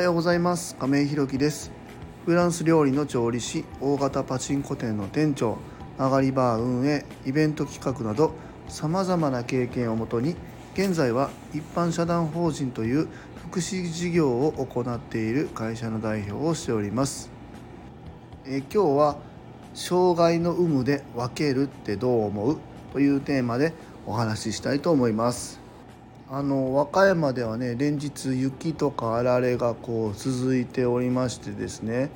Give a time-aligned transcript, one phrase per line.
[0.00, 0.76] はようございます。
[0.76, 1.70] 亀井ひろきです。
[2.24, 5.58] フランス料理の調理師大型パチンコ店の店長
[5.98, 8.32] 曲がりバー運営イベント企画など
[8.66, 10.36] さまざまな経験をもとに
[10.72, 13.08] 現在は一般社団法人という
[13.50, 17.30] 福祉事業を行っている会社の代表をしております。
[18.46, 19.18] え今日は
[19.74, 22.58] 障害の有無で分けるってどう思う？
[22.94, 23.74] というテーマで
[24.06, 25.59] お話ししたいと思います。
[26.32, 32.08] あの和歌山ではね連日雪とかあられがこう続いておりましてですね。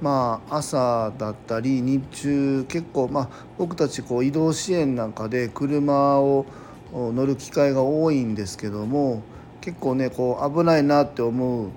[0.00, 6.46] まあ朝だったり日中結構まあ僕たちこう移動支援なんかで車を
[6.92, 9.24] 乗る機会が多いんですけども
[9.60, 11.70] 結構ねこう危ないなって思う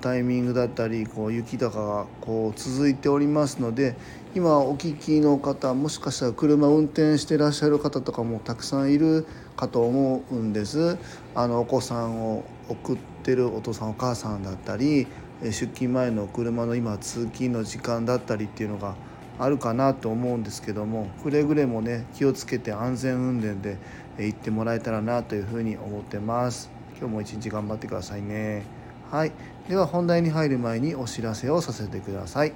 [0.00, 3.96] タイミングだったりこう雪とかがこう続いておりますので
[4.34, 10.96] 今お聞きの方もしかしたら車運転してらっしゃる方とかもたくさんいるかと思うんです。
[11.34, 15.06] あのお子さんを送ってるお父さんお母さんだったり
[15.42, 18.94] 出勤前の車の今通勤の時間だったりっていうのが
[19.38, 23.76] あるかなと思うんですけどもくれぐれもね気をつけて安全運転で
[24.18, 26.70] 行ってもらえたらなというふうに思ってます。
[26.98, 28.62] 今日も一日頑張ってくださいね。
[29.10, 29.32] はい。
[29.68, 32.54] では本題に入る前にお知らせをさせてください。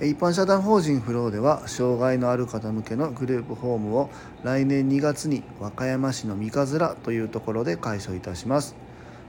[0.00, 4.10] 一般社団法人フローでは障害のある方向けのグループホームを
[4.42, 8.74] 来年2月に和歌山市の三葛というところで開所いたします。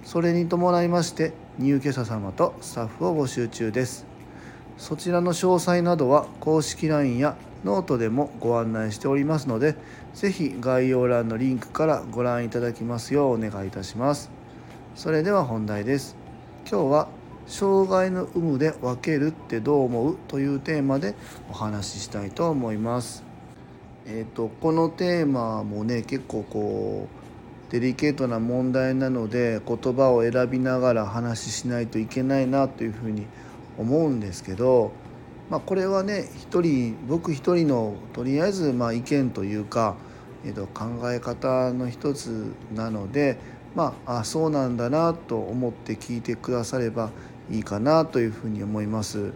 [0.03, 4.05] それに伴いまして入居者様とスタッフを募集中です。
[4.77, 9.75] そちらの詳細などは公式 LINE やノートでもご案内しておりますので
[10.13, 14.31] 是非概要欄のリンクからご覧いただきますようお願いいたします。
[14.95, 16.15] それでは本題です。
[16.69, 17.07] 今日は
[17.47, 20.17] 障害の有無で分けるってどう思う？
[20.27, 21.15] というテーマで
[21.49, 23.23] お話ししたいと思います。
[24.05, 27.07] えーと、このテーマもね結構こ
[27.69, 33.25] うデリケートな問題なので言葉を選びながら話ししないといけないなというふうに
[33.77, 34.91] 思うんですけど、
[35.49, 39.95] まあ、これはね一人僕一人のとりあえずまあ意見というか、
[40.45, 43.39] えー、と考え方の一つなので
[43.73, 47.09] まああそうなんだなと思って聞いてくだされば
[47.49, 49.31] いいかなというふうに思います。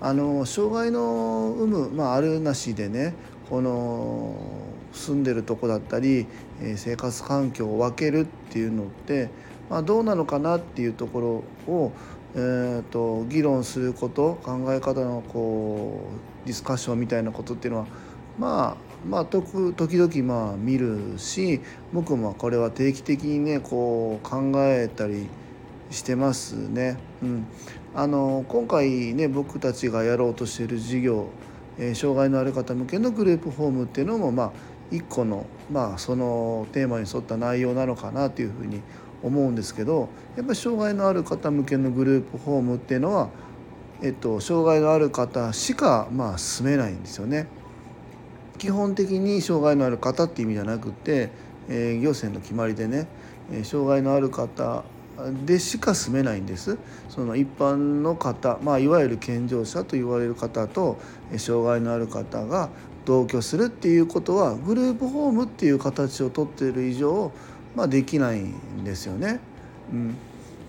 [0.00, 3.14] あの障害の有無、まあ、あるなしでね
[3.48, 4.34] この
[4.92, 6.26] 住んでるとこだったり
[6.76, 9.30] 生活環境を分けるっていうのって、
[9.70, 11.92] まあ、どうなのかなっていうところを、
[12.34, 16.08] えーと、議論すること考え方のこ
[16.44, 17.86] うディスカッションみたいなことっていうのは
[18.38, 21.60] まあまあ時々まあ見るし
[21.92, 25.28] 僕もこれは定期的にねこう考えたり
[25.92, 26.98] してますね。
[27.22, 27.46] うん、
[27.94, 31.28] あの今回ね僕たちがやろうとしている事業、
[31.78, 34.52] えー、障害のある方向けのグループホームっていうのもまあ
[34.90, 38.80] 一個のまあそのテーマに沿った内容なのかなというふうに
[39.22, 43.28] 思うんですけどやっぱり障害のある方向けのグループホームっていうのは、
[44.02, 47.46] えっと、障害のある方しかまあ住めないんですよね。
[48.58, 51.30] 基本的に障害のある方っていう意味じゃなくて、
[51.68, 53.08] えー、行政の決まりでね
[53.64, 54.84] 障害のある方
[55.44, 56.78] でしか住めないんです
[57.08, 60.98] その一般の方、まあ、いわゆる健常者と言われる方と
[61.36, 62.70] 障害のある方が
[63.04, 67.32] 同居するっていうことはグループホームっていう形をとっている以上、
[67.74, 69.40] まあ、できないんですよね。
[69.92, 70.16] うん、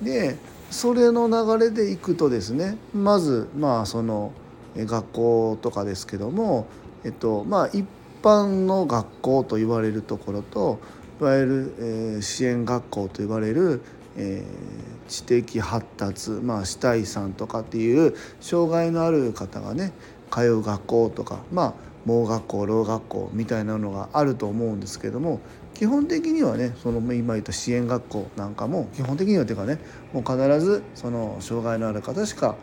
[0.02, 0.36] で
[0.72, 4.34] それの流れでいくとですねまずまあその
[4.76, 6.66] 学校とかですけども、
[7.04, 7.86] えっとまあ、一
[8.24, 10.80] 般の学校と言われるところと
[11.22, 13.82] いわゆる、えー、支援学校と言われる
[14.18, 19.92] えー、知的発達、まあ、死体さんとかっていう障害のある方がね
[20.32, 21.74] 通う学校とかまあ
[22.06, 25.40] 盲学校ろう学校みたいなのがあると思うんですけども
[25.74, 29.80] 基本的にはねその今言った支援学校なんかも基本的にはというかね
[30.12, 32.56] もう必ずその障害のある方しか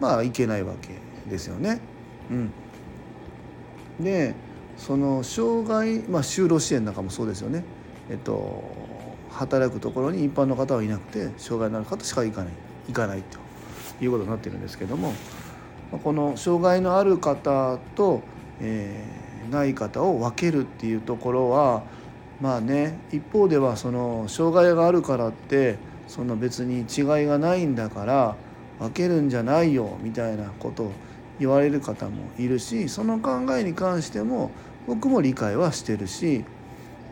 [0.00, 0.90] まあ行けないわけ
[1.30, 1.80] ですよね。
[2.30, 2.52] うん、
[4.00, 4.34] で
[4.76, 7.64] その障害まあ就労支援なんかもそうですよね。
[8.10, 8.64] えっと
[9.34, 12.52] 働くところに一般の方はいなくて障害のある方しか行かない
[12.88, 13.38] 行かないと
[14.02, 15.12] いうことになってるんですけども
[16.02, 18.22] この障害のある方と、
[18.60, 21.82] えー、ない方を分けるっていうところは
[22.40, 25.76] まあね一方ではその障害があるからって
[26.08, 28.36] その別に違いがないんだから
[28.78, 30.92] 分けるんじゃないよみたいなことを
[31.38, 34.50] 言われる方もいるしその考えに関しても
[34.86, 36.44] 僕も理解はしてるし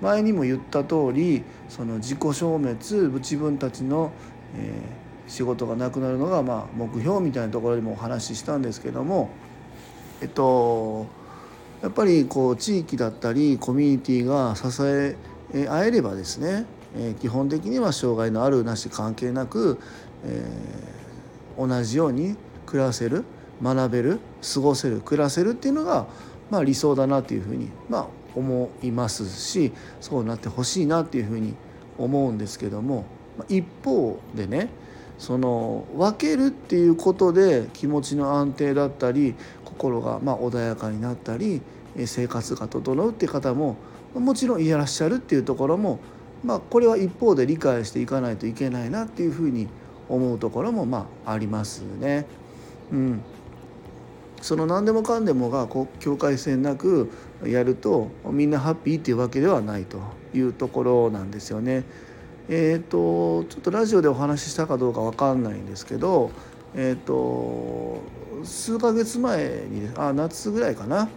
[0.02, 2.76] 前にも言った通りその自己消滅
[3.20, 4.12] 自分たちの、
[4.56, 9.30] えー、仕事がなくなるのがまあ目標みたいなところでもお話ししたんですけども
[10.20, 11.06] えっと
[11.80, 15.16] やっぱりこう地域だったりコミュニティが支え
[15.68, 19.78] 合えればですねえー、基本的には障害のあるなし関係なく、
[20.24, 23.24] えー、同じように暮らせる
[23.62, 24.20] 学べる
[24.54, 26.06] 過ごせる暮らせるっていうのが、
[26.50, 31.54] まあ、理想だなっていうふうに、まあ、思いますしそうなってほしいなっていうふうに
[31.98, 33.04] 思うんですけども
[33.48, 34.68] 一方でね
[35.18, 39.34] その分けるっていうことで気持ちの安定だったり
[39.64, 41.62] 心がま穏やかになったり
[42.06, 43.76] 生活が整うっていう方も
[44.14, 46.00] もちろんいらっしゃるっていうところも
[46.44, 49.68] まあこれは一方で理解していかないといけないなっていうふうに
[50.08, 52.26] 思うところもまあありますね。
[52.90, 53.20] うん、
[54.42, 57.10] その何でもかんでもがこう境界線なく
[57.44, 60.00] やるとみんなハッピーっていうわけではないと
[60.34, 61.84] いうところなんですよね。
[62.48, 66.32] えーと、ちょっとラジオでお話ししたかどうか分かんないんですけど、
[66.74, 68.02] えーと、
[68.44, 71.08] 数ヶ月前にあ夏ぐらいかな、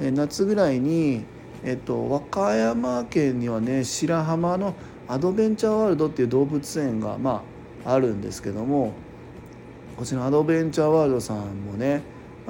[0.00, 1.26] え、夏ぐらいに、
[1.62, 4.74] えーと、和歌山県にはね白浜の
[5.06, 7.42] アドベンチャーワールドっていう動物園が、ま
[7.84, 8.94] あ、あるんですけども
[9.96, 12.02] こちらアドベンチャーワールドさんもね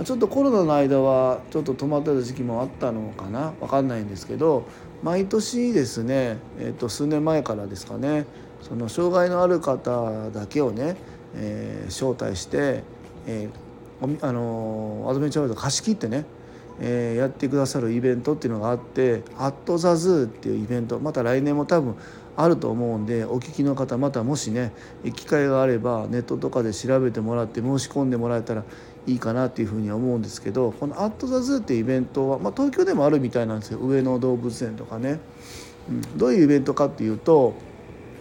[0.04, 3.52] ちょっとコロナの間はちょっと止まってた時期もあったのかな？
[3.60, 4.64] 分かんないんですけど
[5.02, 8.24] 毎年ですね、えー、と数年前からですかね
[8.62, 10.96] その障害のある方だけをね、
[11.34, 12.82] えー、招待して、
[13.26, 16.24] えー、あのアドベンチャーワールド貸し切ってね、
[16.80, 21.94] えー、やってくださるイベントっていうのがあって「アット・ザ・ズー」っていうイベントまた来年も多分
[22.36, 24.72] あると思うんでお聞きの方またもしね
[25.14, 28.64] 機会があればネットとかで調べてもらって申し込んでもらえたら
[29.06, 33.78] いいかなっていうふうに思うんですけどこの「アット・ザ・ズー」っていうイベントは、まあ、東京でもあるみたいなんですよ。
[33.78, 35.20] 上野動物園とかね、
[35.88, 37.54] うん、どういうイベントかっていうと、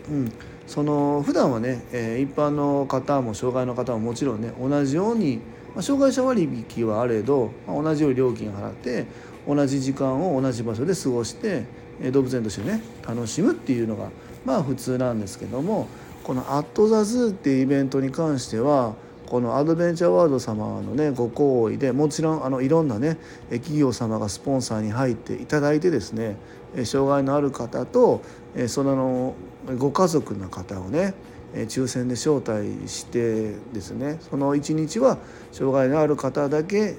[0.09, 0.31] うん、
[0.67, 5.37] その普段はね、えー、一般の方も障害の方ももちろんね同じように、
[5.75, 6.47] まあ、障害者割
[6.77, 9.05] 引はあれど、まあ、同じように料金払って
[9.47, 11.65] 同じ時間を同じ場所で過ごして
[12.11, 14.09] 動物園としてね楽しむっていうのが
[14.45, 15.87] まあ普通なんですけども
[16.23, 18.93] この「アット・ザ・ズー」っていうイベントに関しては
[19.29, 23.17] このアドベンチャーワールド様のねご好意でもちろんあのいろんなね
[23.51, 26.35] 企業様がスポンサーに入っていただいてですね
[26.83, 28.21] 障害のある方と
[28.67, 29.35] その
[29.77, 31.13] ご家族の方をね
[31.53, 35.17] 抽選で招待してですねその一日は
[35.51, 36.95] 障害のある方だけ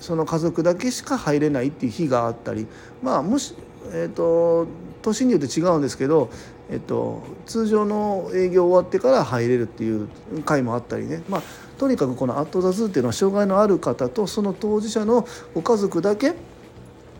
[0.00, 2.66] その家族だけしか入れないっていう日があったり
[3.02, 3.54] まあもし
[3.92, 4.66] えっ、ー、と
[5.02, 6.30] 年によって違うんですけど
[6.70, 10.08] えっと、通常の営業終わってから入れるっていう
[10.44, 11.42] 回もあったりね、まあ、
[11.78, 16.34] とにかくこの「アット・ザ・ズー」っていうのは障害のある方とその当事者のご家族だけ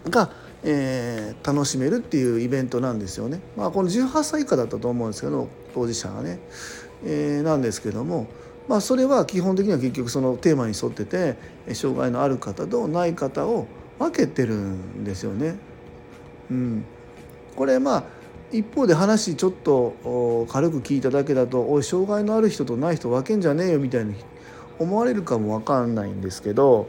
[0.09, 0.31] が、
[0.63, 3.41] えー、楽しめるっていうイベントなんですよね。
[3.57, 6.39] まあ、この18歳以下だったと思うんですけど当事者がね、
[7.05, 8.27] えー、なんですけども。
[8.69, 11.37] まあ、それは基本的には結局そのテーマに沿ってて
[11.75, 13.67] 障害のある方とない方を
[13.99, 15.57] 分けてるんですよね。
[16.51, 16.85] うん、
[17.57, 18.05] これまあ
[18.53, 24.15] 一方で話ちょっと軽く聞いただけだと「おい障害のある人とない人分けんじゃねえよ」みたいに
[24.79, 26.87] 思われるかも分かんないんですけど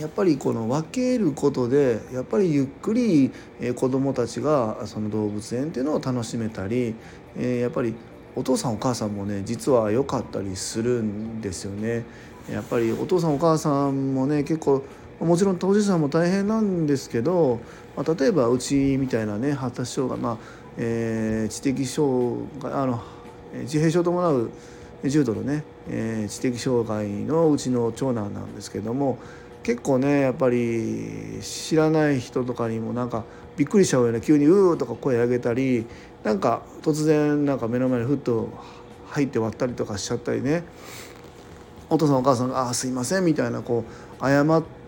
[0.00, 3.30] やっぱりこの分けることでやっぱりゆっくり
[3.76, 6.94] 子どもたちがその動物園っていうのを楽しめたり
[7.38, 7.94] やっぱり
[8.34, 12.04] お父さんお母さんもね実は良かったりするんですよね。
[12.50, 14.82] やっぱりお父さんお母さんもね結構
[15.20, 17.60] もちろん当事者も大変なんですけど、
[17.94, 20.38] まあ、例えばうちみたいなね発達障害、まあ
[20.78, 23.02] えー、知的障害あの
[23.52, 24.50] 自閉症を伴う
[25.04, 29.18] 重度のね、えー、知的障害のうちの長男なんですけども
[29.62, 33.24] 結構ねやっぱり知らない人とかにもなんか
[33.58, 35.84] びっくりしちゃうような急に「うー」とか声上げたり
[36.24, 38.48] なんか突然なんか目の前にふっと
[39.08, 40.64] 入って割ったりとかしちゃったりね。
[41.92, 43.84] お父さんお母さんが「ああすいません」みたいなこ
[44.20, 44.79] う謝って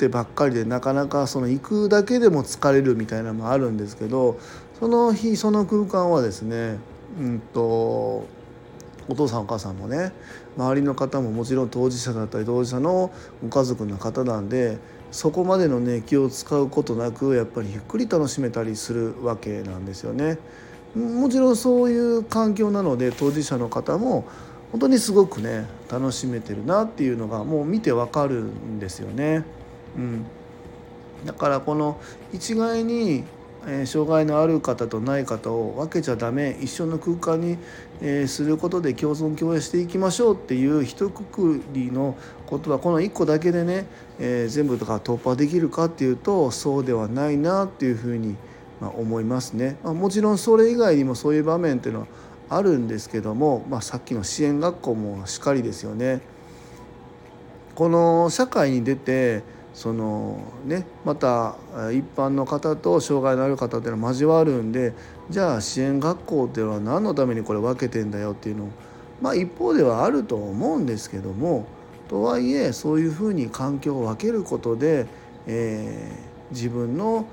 [0.00, 4.40] ってばっかりでなかなかその行くだけでも疲れるみたいなのもあるんですけど
[4.78, 6.78] その日その空間はですね
[7.18, 10.12] うんとお父さんお母さんもね
[10.56, 14.78] 周りの方ももちろん当事者だったり当事者のご家族の方なんで
[15.10, 20.38] そこまでのね気を使うことなくやっぱりゆっくり楽しめたりするわけなんですよね。
[20.94, 24.24] もちろんそういう環境なので当事者の方も
[24.72, 29.44] 本当にすごくね楽しめてるなっていうのがもう見てわかるんですよね。
[29.96, 30.26] うん、
[31.24, 32.00] だからこの
[32.32, 33.24] 一概に、
[33.66, 37.58] えー、障害のある方とない方を分けちゃダメ一緒の空間に、
[38.00, 42.16] えー、することで共存共栄していきましょうっていう一括りの
[42.46, 43.86] ことはこの1個だけでね、
[44.18, 48.36] えー、全部とか突破できるかっていうとそうではないなっていうふうに、
[48.80, 49.76] まあ、思いますね。
[49.82, 52.06] まあ、もちろんそれ以外にもそういう場面っていうのは
[52.48, 56.20] あるんですけども、まあ、さっきの支援学校もしっかりですよね。
[57.76, 59.42] この社会に出て
[59.74, 61.56] そのねまた
[61.92, 64.92] 一般の方と障害のある方っていうのは交わるんで
[65.30, 68.68] じゃあ支援学校っていうのは何のためにこれ分けてんだよっていうの
[69.20, 71.66] まあ一方ではあると思うんですけども
[72.08, 75.06] とはいえそういうふうに環境を分けることで、
[75.46, 77.26] えー、自分の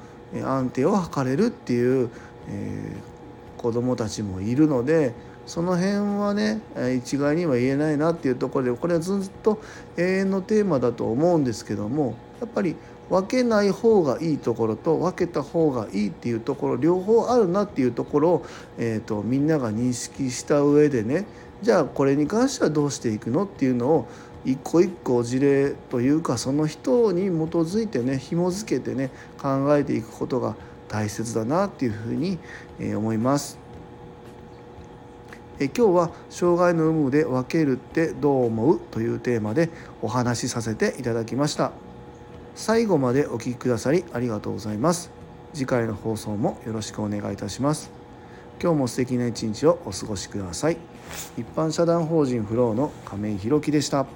[0.44, 2.10] 安定を図れるっていう、
[2.50, 5.13] えー、子どもたちもいるので
[5.48, 6.60] その辺はね
[6.98, 9.60] 一概には言えないなっていうところでこれはずっと
[9.96, 12.75] 永遠のテーマだと思うんですけどもやっぱり
[13.10, 18.46] 分けない方がいいところと分けた方がいいっていうところ両方あるなっていうところを、
[18.77, 21.25] えーと、みんなが認識した上でね
[21.62, 24.08] じゃあこれに関してはどうしていくのっていうのを
[24.46, 29.10] 一個一個事例というかその人に基づいてね紐付けてね
[29.41, 30.56] 考えていくことが
[30.88, 32.38] 大切だなっていうふうに
[32.96, 33.67] 思います。
[35.60, 39.70] え今日は「障害の有無で分けるってどう思う?」というテーマで
[40.03, 41.72] お話しさせていただきました
[42.57, 45.11] 最後までお聴きくださりありがとうございます。
[45.53, 47.91] 次回の放送もよろしくお願いいたします。
[48.59, 50.77] 今日も素敵な一日をお過ごしください。
[51.37, 54.07] 一般社団法人フローの亀井弘樹でした。